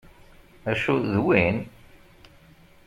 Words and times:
Acu 0.71 0.95
d 1.11 1.13
win? 1.25 1.57